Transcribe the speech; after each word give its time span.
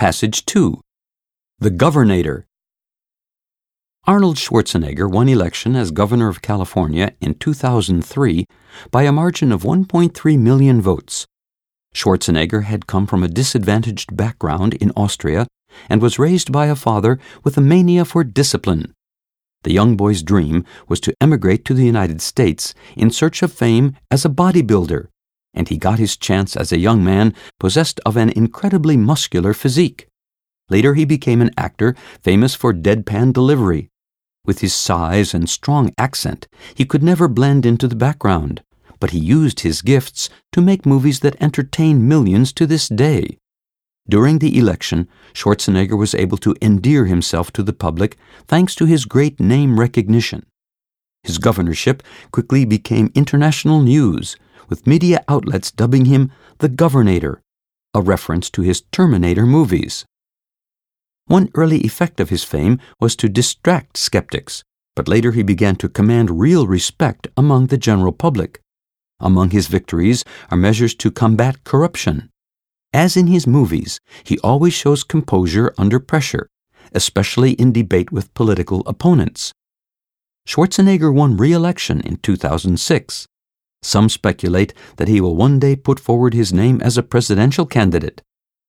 Passage 0.00 0.46
2 0.46 0.80
The 1.58 1.70
Governator. 1.70 2.44
Arnold 4.06 4.38
Schwarzenegger 4.38 5.06
won 5.06 5.28
election 5.28 5.76
as 5.76 5.90
governor 5.90 6.30
of 6.30 6.40
California 6.40 7.12
in 7.20 7.34
2003 7.34 8.46
by 8.90 9.02
a 9.02 9.12
margin 9.12 9.52
of 9.52 9.62
1.3 9.62 10.38
million 10.38 10.80
votes. 10.80 11.26
Schwarzenegger 11.94 12.62
had 12.62 12.86
come 12.86 13.06
from 13.06 13.22
a 13.22 13.28
disadvantaged 13.28 14.16
background 14.16 14.72
in 14.72 14.90
Austria 14.96 15.46
and 15.90 16.00
was 16.00 16.18
raised 16.18 16.50
by 16.50 16.68
a 16.68 16.74
father 16.74 17.18
with 17.44 17.58
a 17.58 17.60
mania 17.60 18.06
for 18.06 18.24
discipline. 18.24 18.94
The 19.64 19.74
young 19.74 19.98
boy's 19.98 20.22
dream 20.22 20.64
was 20.88 21.00
to 21.00 21.14
emigrate 21.20 21.66
to 21.66 21.74
the 21.74 21.84
United 21.84 22.22
States 22.22 22.72
in 22.96 23.10
search 23.10 23.42
of 23.42 23.52
fame 23.52 23.98
as 24.10 24.24
a 24.24 24.30
bodybuilder, 24.30 25.08
and 25.54 25.68
he 25.68 25.76
got 25.76 25.98
his 25.98 26.16
chance 26.16 26.56
as 26.56 26.72
a 26.72 26.78
young 26.78 27.02
man 27.04 27.34
possessed 27.58 28.00
of 28.06 28.16
an 28.16 28.30
incredibly 28.30 28.96
muscular 28.96 29.52
physique. 29.52 30.06
Later, 30.68 30.94
he 30.94 31.04
became 31.04 31.42
an 31.42 31.50
actor 31.56 31.96
famous 32.22 32.54
for 32.54 32.72
deadpan 32.72 33.32
delivery. 33.32 33.90
With 34.44 34.60
his 34.60 34.74
size 34.74 35.34
and 35.34 35.50
strong 35.50 35.92
accent, 35.98 36.48
he 36.74 36.84
could 36.84 37.02
never 37.02 37.28
blend 37.28 37.66
into 37.66 37.88
the 37.88 37.96
background, 37.96 38.62
but 39.00 39.10
he 39.10 39.18
used 39.18 39.60
his 39.60 39.82
gifts 39.82 40.30
to 40.52 40.60
make 40.60 40.86
movies 40.86 41.20
that 41.20 41.40
entertain 41.42 42.06
millions 42.06 42.52
to 42.54 42.66
this 42.66 42.88
day. 42.88 43.38
During 44.08 44.38
the 44.38 44.58
election, 44.58 45.08
Schwarzenegger 45.34 45.96
was 45.96 46.14
able 46.14 46.38
to 46.38 46.56
endear 46.62 47.04
himself 47.04 47.52
to 47.52 47.62
the 47.62 47.72
public 47.72 48.16
thanks 48.46 48.74
to 48.76 48.86
his 48.86 49.04
great 49.04 49.38
name 49.38 49.78
recognition. 49.78 50.46
His 51.22 51.38
governorship 51.38 52.02
quickly 52.32 52.64
became 52.64 53.12
international 53.14 53.80
news, 53.80 54.36
with 54.70 54.86
media 54.86 55.22
outlets 55.28 55.70
dubbing 55.70 56.06
him 56.06 56.32
the 56.58 56.68
Governator, 56.68 57.40
a 57.92 58.00
reference 58.00 58.48
to 58.50 58.62
his 58.62 58.82
Terminator 58.92 59.44
movies. 59.44 60.06
One 61.26 61.50
early 61.54 61.80
effect 61.80 62.20
of 62.20 62.30
his 62.30 62.44
fame 62.44 62.78
was 63.00 63.14
to 63.16 63.28
distract 63.28 63.96
skeptics, 63.96 64.62
but 64.96 65.08
later 65.08 65.32
he 65.32 65.42
began 65.42 65.76
to 65.76 65.88
command 65.88 66.40
real 66.40 66.66
respect 66.66 67.28
among 67.36 67.66
the 67.66 67.78
general 67.78 68.12
public. 68.12 68.60
Among 69.20 69.50
his 69.50 69.66
victories 69.66 70.24
are 70.50 70.56
measures 70.56 70.94
to 70.96 71.10
combat 71.10 71.62
corruption. 71.64 72.30
As 72.92 73.16
in 73.16 73.26
his 73.26 73.46
movies, 73.46 74.00
he 74.24 74.38
always 74.40 74.72
shows 74.72 75.04
composure 75.04 75.72
under 75.78 76.00
pressure, 76.00 76.48
especially 76.92 77.52
in 77.52 77.72
debate 77.72 78.10
with 78.10 78.34
political 78.34 78.82
opponents. 78.86 79.52
Schwarzenegger 80.48 81.14
won 81.14 81.36
re 81.36 81.52
election 81.52 82.00
in 82.00 82.16
2006. 82.16 83.26
Some 83.82 84.08
speculate 84.08 84.74
that 84.96 85.08
he 85.08 85.20
will 85.20 85.36
one 85.36 85.58
day 85.58 85.76
put 85.76 85.98
forward 85.98 86.34
his 86.34 86.52
name 86.52 86.80
as 86.82 86.98
a 86.98 87.02
presidential 87.02 87.66
candidate. 87.66 88.22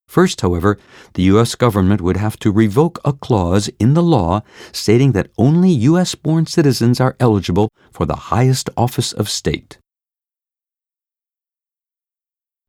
First, 0.08 0.40
however, 0.42 0.78
the 1.14 1.22
U.S. 1.34 1.54
government 1.54 2.00
would 2.00 2.16
have 2.18 2.38
to 2.40 2.52
revoke 2.52 3.00
a 3.04 3.12
clause 3.12 3.70
in 3.78 3.94
the 3.94 4.02
law 4.02 4.42
stating 4.72 5.12
that 5.12 5.30
only 5.38 5.70
U.S. 5.70 6.14
born 6.14 6.46
citizens 6.46 7.00
are 7.00 7.16
eligible 7.18 7.70
for 7.90 8.04
the 8.04 8.28
highest 8.32 8.68
office 8.76 9.12
of 9.12 9.30
state. 9.30 9.78